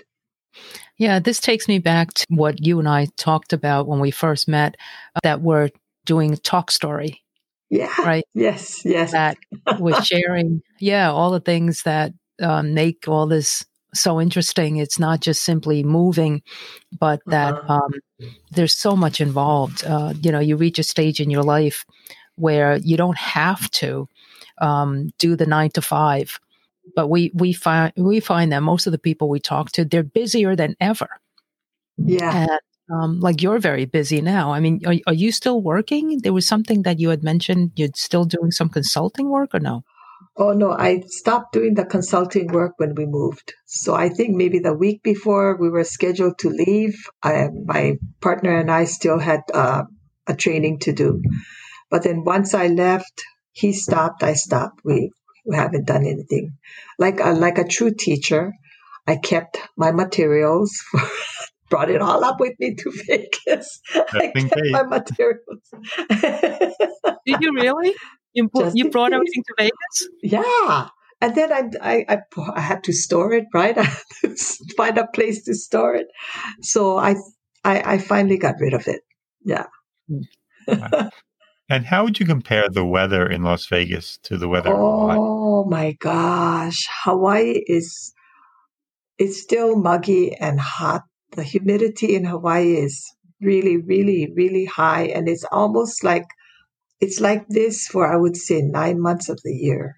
[0.99, 4.49] Yeah, this takes me back to what you and I talked about when we first
[4.49, 4.77] met
[5.15, 5.71] uh, that we're
[6.05, 7.23] doing Talk Story,
[7.71, 7.93] Yeah.
[8.01, 8.25] right?
[8.35, 8.85] Yes.
[8.85, 9.13] Yes.
[9.13, 9.37] that
[9.79, 14.77] we're sharing, yeah, all the things that um, make all this so interesting.
[14.77, 16.43] It's not just simply moving,
[16.99, 17.75] but that Uh-huh.
[17.75, 17.93] um,
[18.51, 19.85] there's so much involved.
[19.85, 21.85] Uh, you know, you reach a stage in your life
[22.37, 24.09] where you don't have to
[24.61, 26.39] um, do the nine to five.
[26.94, 30.03] But we we find we find that most of the people we talk to they're
[30.03, 31.09] busier than ever,
[31.96, 32.46] Yeah.
[32.46, 34.53] and um, like you're very busy now.
[34.53, 36.20] I mean, are, are you still working?
[36.22, 37.72] There was something that you had mentioned.
[37.77, 39.83] You're still doing some consulting work, or no?
[40.37, 43.55] Oh no, I stopped doing the consulting work when we moved.
[43.66, 48.57] So I think maybe the week before we were scheduled to leave, I, my partner
[48.57, 49.83] and I still had uh,
[50.29, 51.20] a training to do.
[51.90, 53.22] But then once I left,
[53.53, 54.22] he stopped.
[54.22, 54.81] I stopped.
[54.85, 55.11] We,
[55.49, 56.57] we haven't done anything.
[56.99, 58.53] Like a, like a true teacher,
[59.07, 60.73] I kept my materials.
[61.71, 63.81] Brought it all up with me to Vegas.
[63.95, 64.73] I kept case.
[64.73, 65.61] my materials.
[67.27, 67.95] Did you really?
[68.35, 69.17] You, brought- Just you brought case.
[69.17, 70.09] everything to Vegas?
[70.23, 70.89] Yeah.
[71.21, 72.19] And then I, I, I,
[72.55, 73.77] I had to store it, right?
[73.77, 74.37] I had to
[74.77, 76.07] find a place to store it.
[76.63, 77.17] So I,
[77.65, 79.03] I, I finally got rid of it.
[79.45, 79.67] Yeah.
[80.09, 81.09] Hmm.
[81.68, 85.16] And how would you compare the weather in Las Vegas to the weather in Hawaii?
[85.18, 86.87] oh my gosh.
[87.04, 88.14] Hawaii is,
[89.18, 91.02] it's still muggy and hot.
[91.33, 93.04] The humidity in Hawaii is
[93.40, 95.04] really, really, really high.
[95.07, 96.24] And it's almost like,
[97.00, 99.96] it's like this for, I would say, nine months of the year.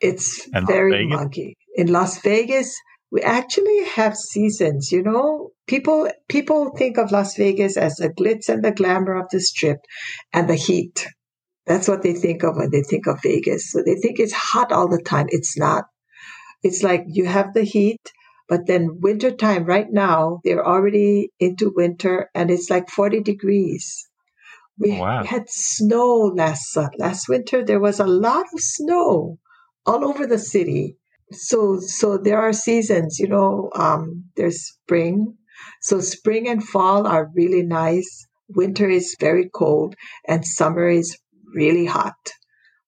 [0.00, 1.56] It's And very muggy.
[1.76, 2.74] In Las Vegas,
[3.10, 5.50] we actually have seasons, you know.
[5.70, 9.78] People people think of Las Vegas as the glitz and the glamour of the strip
[10.32, 11.06] and the heat.
[11.66, 13.70] That's what they think of when they think of Vegas.
[13.70, 15.26] So they think it's hot all the time.
[15.28, 15.84] It's not.
[16.64, 18.00] It's like you have the heat,
[18.48, 24.08] but then wintertime right now, they're already into winter and it's like 40 degrees.
[24.78, 25.22] We Wow.
[25.24, 27.64] had snow last last winter.
[27.64, 29.38] There was a lot of snow
[29.86, 30.96] all over the city.
[31.32, 35.36] so so there are seasons you know um, there's spring
[35.80, 39.94] so spring and fall are really nice winter is very cold
[40.28, 41.16] and summer is
[41.54, 42.16] really hot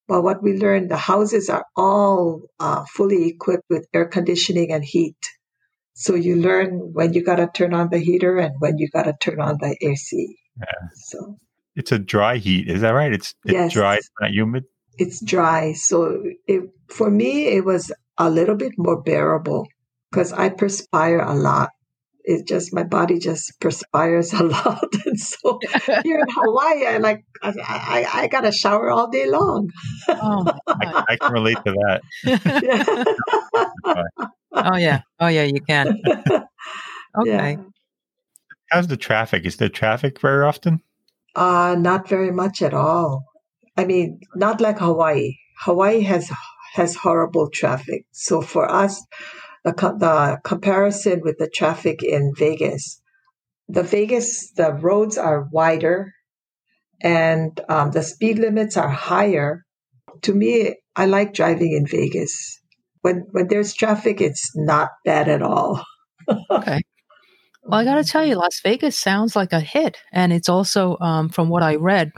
[0.08, 4.84] but what we learned the houses are all uh, fully equipped with air conditioning and
[4.84, 5.16] heat
[5.94, 9.04] so you learn when you got to turn on the heater and when you got
[9.04, 10.88] to turn on the ac Yeah.
[10.94, 11.36] so
[11.76, 12.68] It's a dry heat.
[12.68, 13.12] Is that right?
[13.12, 13.72] It's, it's Yes.
[13.72, 14.64] dry, it's not humid.
[14.98, 15.72] it's dry.
[15.72, 19.66] So it, for me, it was a little bit more bearable
[20.10, 21.70] because I perspire a lot.
[22.24, 24.94] It just, my body just perspires a lot.
[25.06, 25.58] And so
[26.04, 29.70] here in Hawaii, I like, I, I, I got a shower all day long.
[30.08, 30.44] Oh.
[30.66, 32.00] I, I can relate to that.
[34.52, 35.00] oh yeah.
[35.18, 36.00] Oh yeah, you can.
[37.20, 37.30] Okay.
[37.30, 37.56] Yeah.
[38.70, 39.44] How's the traffic?
[39.44, 40.80] Is there traffic very often?
[41.34, 43.24] Uh, not very much at all.
[43.76, 45.36] I mean, not like Hawaii.
[45.60, 46.30] Hawaii has
[46.74, 48.06] has horrible traffic.
[48.12, 49.04] So for us,
[49.64, 53.00] the the comparison with the traffic in Vegas,
[53.68, 56.12] the Vegas the roads are wider,
[57.00, 59.64] and um, the speed limits are higher.
[60.22, 62.60] To me, I like driving in Vegas.
[63.02, 65.84] When when there's traffic, it's not bad at all.
[66.50, 66.80] Okay.
[67.64, 70.98] Well, I got to tell you, Las Vegas sounds like a hit, and it's also,
[70.98, 72.10] um, from what I read,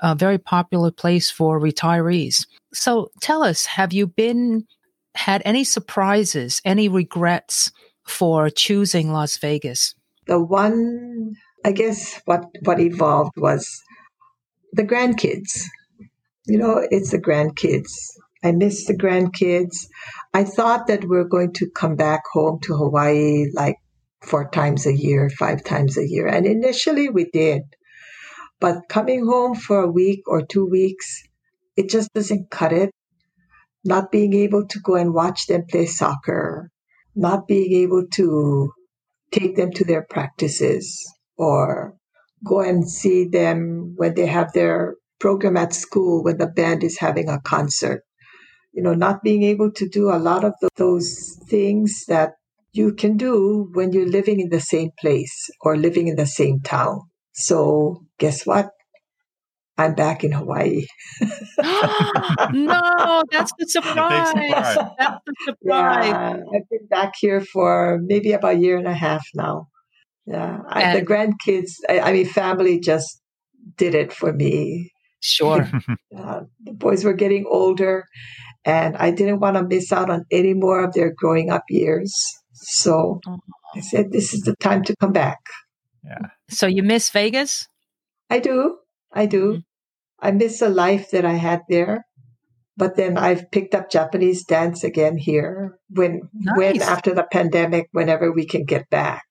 [0.00, 2.46] a very popular place for retirees.
[2.74, 4.66] So, tell us, have you been
[5.14, 7.70] had any surprises, any regrets
[8.06, 9.94] for choosing Las Vegas?
[10.26, 13.82] the one i guess what what evolved was
[14.72, 15.64] the grandkids.
[16.46, 17.90] You know it's the grandkids.
[18.42, 19.86] I miss the grandkids.
[20.32, 23.76] I thought that we're going to come back home to hawaii like
[24.22, 26.26] four times a year five times a year.
[26.26, 27.62] And initially we did.
[28.60, 31.22] But coming home for a week or two weeks
[31.76, 32.90] it just doesn't cut it
[33.84, 36.70] not being able to go and watch them play soccer
[37.14, 38.72] not being able to
[39.30, 41.04] take them to their practices
[41.36, 41.94] or
[42.44, 46.98] go and see them when they have their program at school when the band is
[46.98, 48.02] having a concert.
[48.72, 52.32] You know, not being able to do a lot of th- those things that
[52.72, 56.60] you can do when you're living in the same place or living in the same
[56.60, 57.02] town.
[57.32, 58.70] So, guess what?
[59.78, 60.86] I'm back in Hawaii.
[61.58, 64.28] no, that's the surprise.
[64.28, 64.76] surprise.
[64.98, 66.06] That's the surprise.
[66.06, 69.68] Yeah, I've been back here for maybe about a year and a half now.
[70.26, 73.20] Yeah, I, the grandkids, I, I mean, family just
[73.76, 74.92] did it for me.
[75.20, 75.68] Sure.
[76.14, 78.04] Uh, the boys were getting older,
[78.66, 82.14] and I didn't want to miss out on any more of their growing up years.
[82.52, 83.18] So
[83.74, 85.38] I said, this is the time to come back.
[86.04, 86.28] Yeah.
[86.50, 87.66] So you miss Vegas?
[88.28, 88.76] I do.
[89.12, 89.54] I do.
[89.54, 89.64] Mhm.
[90.20, 92.06] I miss the life that I had there.
[92.76, 96.22] But then I've picked up Japanese dance again here when
[96.56, 99.24] when after the pandemic, whenever we can get back.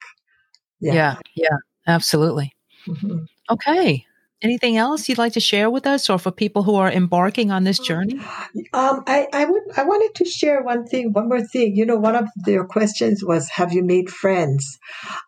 [0.79, 1.17] Yeah.
[1.35, 2.53] Yeah, absolutely.
[2.87, 3.25] Mhm.
[3.49, 4.05] Okay.
[4.43, 7.63] Anything else you'd like to share with us or for people who are embarking on
[7.63, 8.19] this journey?
[8.73, 11.75] Um, I, I would I wanted to share one thing, one more thing.
[11.75, 14.79] You know, one of their questions was, "Have you made friends?"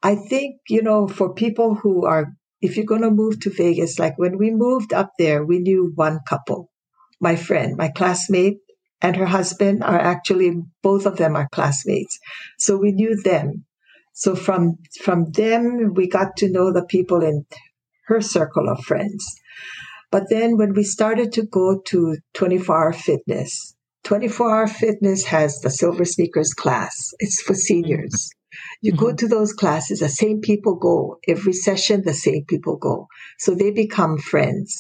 [0.01, 2.25] I think you know, for people who are,
[2.63, 5.91] if you're going to move to Vegas, like when we moved up there, we knew
[5.95, 6.71] one couple,
[7.19, 8.59] my friend, my classmate,
[9.01, 12.17] and her husband are actually both of them are classmates,
[12.57, 13.65] so we knew them.
[14.13, 17.45] So from from them, we got to know the people in
[18.07, 19.25] her circle of friends.
[20.09, 25.59] But then when we started to go to 24 hour fitness, 24 hour fitness has
[25.59, 26.93] the silver sneakers class.
[27.19, 28.29] It's for seniors.
[28.81, 29.15] You go mm-hmm.
[29.17, 31.17] to those classes, the same people go.
[31.27, 33.07] Every session, the same people go.
[33.39, 34.75] So they become friends.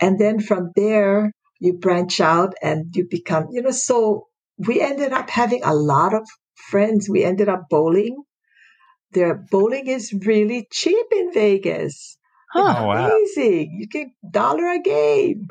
[0.00, 4.26] And then from there, you branch out and you become, you know, so
[4.58, 6.26] we ended up having a lot of
[6.70, 7.08] friends.
[7.08, 8.22] We ended up bowling.
[9.12, 12.16] Their bowling is really cheap in Vegas.
[12.52, 12.74] Huh.
[12.78, 13.06] Oh, wow.
[13.06, 13.76] Amazing.
[13.78, 15.48] You get dollar a game.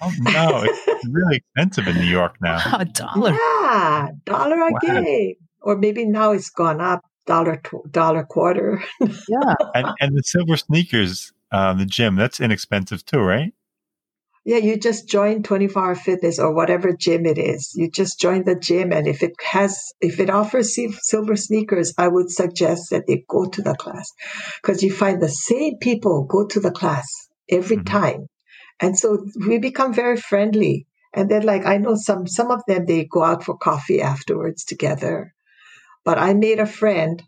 [0.00, 2.58] Oh, no, it's really expensive in New York now.
[2.78, 3.32] A dollar.
[3.32, 4.78] Yeah, dollar a Wow.
[4.80, 5.34] game.
[5.60, 8.82] Or maybe now it's gone up, dollar dollar quarter.
[9.28, 9.54] Yeah.
[9.74, 13.52] And, and the silver sneakers, uh, the gym, that's inexpensive too, right?
[14.44, 17.72] Yeah, you just join 24 hour fitness or whatever gym it is.
[17.74, 22.08] You just join the gym and if it has if it offers silver sneakers, I
[22.08, 24.10] would suggest that they go to the class
[24.62, 27.06] because you find the same people go to the class
[27.50, 27.84] every Mhm.
[27.84, 28.26] time.
[28.80, 30.86] And so we become very friendly.
[31.12, 34.64] And then like I know some some of them they go out for coffee afterwards
[34.64, 35.34] together.
[36.08, 37.22] But I made a friend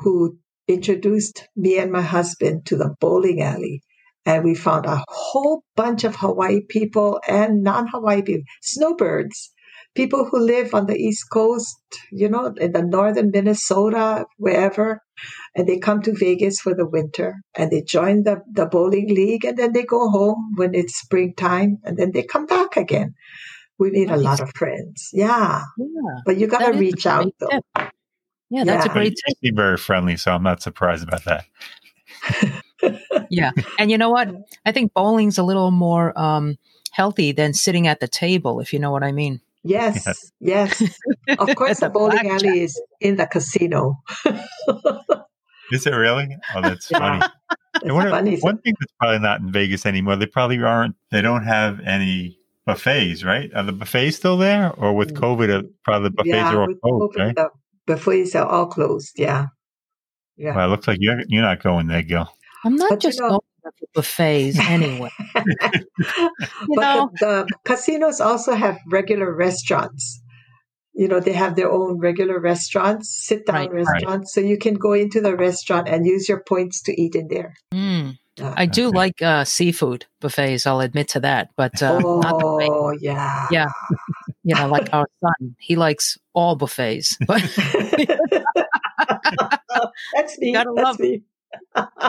[0.00, 0.36] who
[0.68, 3.80] introduced me and my husband to the bowling alley
[4.26, 9.54] and we found a whole bunch of Hawaii people and non-Hawaii people, snowbirds
[9.94, 11.78] people who live on the East Coast,
[12.12, 15.00] you know, in the northern Minnesota, wherever,
[15.54, 19.46] and they come to Vegas for the winter and they join the, the bowling league
[19.46, 23.14] and then they go home when it's springtime and then they come back again.
[23.78, 24.18] We meet nice.
[24.18, 25.08] a lot of friends.
[25.14, 25.62] Yeah.
[25.78, 26.20] yeah.
[26.26, 27.48] But you got to reach out though.
[27.48, 27.92] Tip.
[28.50, 28.90] Yeah, that's yeah.
[28.90, 29.36] a great tip.
[29.40, 31.44] You very friendly, so I'm not surprised about that.
[33.30, 33.50] yeah.
[33.78, 34.28] And you know what?
[34.64, 36.56] I think bowling's a little more um,
[36.92, 39.40] healthy than sitting at the table, if you know what I mean.
[39.64, 40.80] Yes, yes.
[41.38, 44.00] Of course, the bowling alley is in the casino.
[45.72, 46.36] is it really?
[46.54, 46.98] Oh, that's yeah.
[46.98, 47.92] funny.
[47.92, 48.38] One, funny.
[48.38, 52.38] one thing that's probably not in Vegas anymore, they probably aren't, they don't have any
[52.64, 53.52] buffets, right?
[53.54, 54.72] Are the buffets still there?
[54.72, 55.20] Or with mm.
[55.20, 57.34] COVID, uh, probably the buffets yeah, are all closed, right?
[57.34, 57.50] The
[57.86, 59.46] buffets are all closed, yeah.
[60.36, 60.54] Yeah.
[60.54, 62.28] Well, it looks like you're, you're not going there, Gil.
[62.64, 65.10] I'm not but just you know, going to buffets anyway.
[65.34, 65.50] but
[66.68, 70.20] the, the casinos also have regular restaurants
[70.96, 74.44] you know they have their own regular restaurants sit down right, restaurants right.
[74.44, 77.54] so you can go into the restaurant and use your points to eat in there
[77.72, 78.16] mm.
[78.40, 78.96] uh, i do okay.
[78.96, 83.68] like uh, seafood buffets i'll admit to that but uh, oh yeah yeah
[84.46, 87.42] you know like our son he likes all buffets but
[90.14, 91.22] that's me gotta that's love me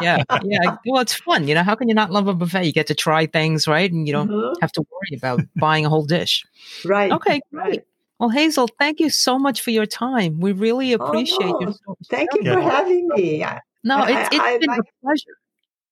[0.01, 0.75] yeah, yeah.
[0.85, 1.47] Well, it's fun.
[1.47, 2.65] You know, how can you not love a buffet?
[2.65, 3.89] You get to try things, right?
[3.89, 4.59] And you don't mm-hmm.
[4.61, 6.45] have to worry about buying a whole dish.
[6.83, 7.11] Right.
[7.11, 7.63] Okay, great.
[7.63, 7.83] Right.
[8.19, 10.39] Well, Hazel, thank you so much for your time.
[10.39, 11.69] We really appreciate oh, no.
[11.69, 11.95] you.
[12.09, 13.45] thank you for having me.
[13.83, 15.37] No, it's, it's I, been I, a pleasure.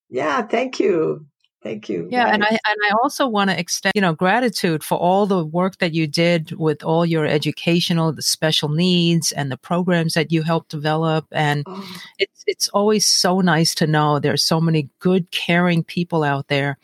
[0.10, 1.26] Yeah, thank you.
[1.66, 2.07] Thank you.
[2.11, 5.43] Yeah, and I and I also want to extend, you know, gratitude for all the
[5.43, 10.32] work that you did with all your educational, the special needs, and the programs that
[10.32, 11.26] you helped develop.
[11.32, 11.84] And oh.
[12.20, 16.78] it's it's always so nice to know there's so many good, caring people out there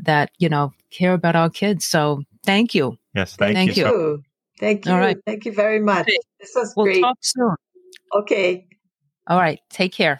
[0.00, 1.86] that you know care about our kids.
[1.86, 2.98] So thank you.
[3.14, 3.86] Yes, thank, thank you.
[3.86, 4.24] you.
[4.60, 4.92] Thank you.
[4.92, 5.16] All right.
[5.24, 6.08] Thank you very much.
[6.08, 6.18] Okay.
[6.40, 7.00] This was we'll great.
[7.00, 7.54] talk soon.
[8.14, 8.66] Okay.
[9.28, 9.60] All right.
[9.70, 10.18] Take care.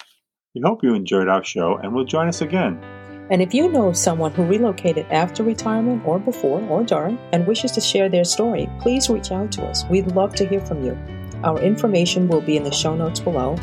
[0.55, 2.83] We hope you enjoyed our show and will join us again.
[3.31, 7.47] And if you know of someone who relocated after retirement or before or during and
[7.47, 9.85] wishes to share their story, please reach out to us.
[9.87, 10.97] We'd love to hear from you.
[11.43, 13.57] Our information will be in the show notes below.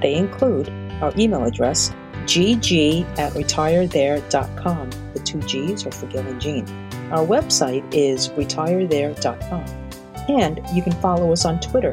[0.00, 0.68] They include
[1.00, 1.90] our email address,
[2.24, 4.90] gg at retirethere.com.
[5.14, 6.66] The two G's are for Gil and Gene.
[7.10, 9.64] Our website is retirethere.com.
[10.28, 11.92] And you can follow us on Twitter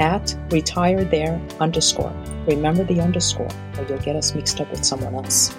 [0.00, 2.12] at retirethere underscore.
[2.46, 3.48] Remember the underscore,
[3.78, 5.54] or you'll get us mixed up with someone else.